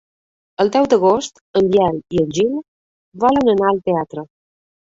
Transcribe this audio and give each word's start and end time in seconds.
El 0.63 0.71
deu 0.75 0.87
d'agost 0.93 1.37
en 1.61 1.69
Biel 1.75 2.01
i 2.17 2.23
en 2.23 2.33
Gil 2.39 2.57
volen 3.25 3.55
anar 3.55 3.69
al 3.75 3.83
teatre. 3.91 4.29